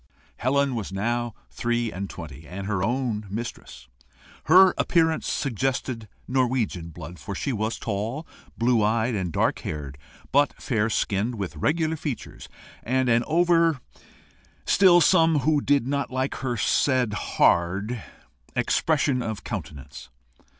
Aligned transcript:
Helen 0.37 0.73
was 0.73 0.91
now 0.91 1.35
three 1.51 1.91
and 1.91 2.09
twenty, 2.09 2.47
and 2.47 2.65
her 2.65 2.81
own 2.83 3.27
mistress. 3.29 3.87
Her 4.45 4.73
appearance 4.75 5.31
suggested 5.31 6.07
Norwegian 6.27 6.89
blood, 6.89 7.19
for 7.19 7.35
she 7.35 7.53
was 7.53 7.77
tall, 7.77 8.25
blue 8.57 8.81
eyed, 8.81 9.13
and 9.13 9.31
dark 9.31 9.59
haired 9.59 9.99
but 10.31 10.59
fair 10.59 10.89
skinned, 10.89 11.35
with 11.35 11.55
regular 11.55 11.97
features, 11.97 12.49
and 12.81 13.09
an 13.09 13.23
over 13.27 13.79
still 14.65 15.01
some 15.01 15.41
who 15.41 15.61
did 15.61 15.85
not 15.85 16.09
like 16.09 16.33
her 16.37 16.57
said 16.57 17.13
hard 17.13 18.03
expression 18.55 19.21
of 19.21 19.43
countenance. 19.43 20.09